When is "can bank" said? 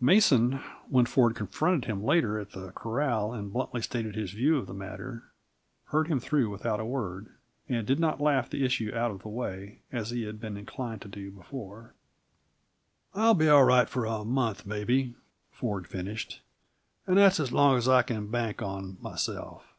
18.02-18.62